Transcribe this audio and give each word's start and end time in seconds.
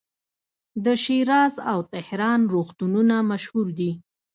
د 0.85 0.85
شیراز 1.03 1.53
او 1.71 1.79
تهران 1.93 2.39
روغتونونه 2.53 3.15
مشهور 3.31 3.67
دي. 3.79 3.91